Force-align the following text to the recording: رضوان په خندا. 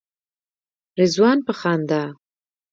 رضوان 0.99 1.37
په 1.47 1.53
خندا. 1.59 2.03